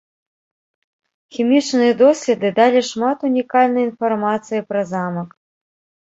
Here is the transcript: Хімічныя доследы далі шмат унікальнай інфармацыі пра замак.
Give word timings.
Хімічныя 1.35 1.93
доследы 1.99 2.49
далі 2.59 2.81
шмат 2.91 3.17
унікальнай 3.29 3.83
інфармацыі 3.89 4.63
пра 4.71 4.81
замак. 4.93 5.29